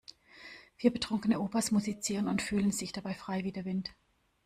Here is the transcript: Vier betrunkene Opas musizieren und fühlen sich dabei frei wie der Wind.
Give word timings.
Vier 0.77 0.91
betrunkene 0.91 1.39
Opas 1.39 1.69
musizieren 1.69 2.27
und 2.27 2.41
fühlen 2.41 2.71
sich 2.71 2.91
dabei 2.91 3.13
frei 3.13 3.43
wie 3.43 3.51
der 3.51 3.65
Wind. 3.65 3.93